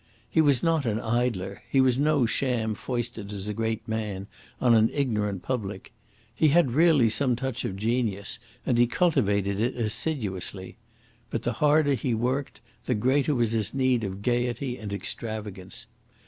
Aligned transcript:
He 0.27 0.41
was 0.41 0.63
not 0.63 0.87
an 0.87 0.99
idler; 0.99 1.61
he 1.69 1.79
was 1.79 1.99
no 1.99 2.25
sham 2.25 2.73
foisted 2.73 3.31
as 3.31 3.47
a 3.47 3.53
great 3.53 3.87
man 3.87 4.25
on 4.59 4.73
an 4.73 4.89
ignorant 4.91 5.43
public. 5.43 5.91
He 6.33 6.47
had 6.47 6.71
really 6.71 7.07
some 7.07 7.35
touch 7.35 7.63
of 7.65 7.75
genius, 7.75 8.39
and 8.65 8.79
he 8.79 8.87
cultivated 8.87 9.59
it 9.59 9.75
assiduously. 9.75 10.77
But 11.29 11.43
the 11.43 11.53
harder 11.53 11.93
he 11.93 12.15
worked, 12.15 12.61
the 12.85 12.95
greater 12.95 13.35
was 13.35 13.51
his 13.51 13.75
need 13.75 14.03
of 14.03 14.23
gaiety 14.23 14.75
and 14.79 14.91
extravagance. 14.91 15.85